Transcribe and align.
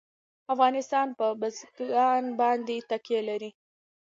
افغانستان 0.53 1.07
په 1.19 1.25
بزګان 1.39 2.23
باندې 2.39 2.75
تکیه 2.89 3.21
لري. 3.29 3.51